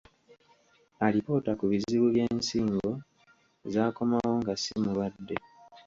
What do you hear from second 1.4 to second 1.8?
ku